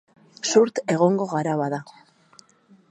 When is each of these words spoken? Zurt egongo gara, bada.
Zurt 0.53 0.81
egongo 0.95 1.29
gara, 1.35 1.55
bada. 1.61 1.83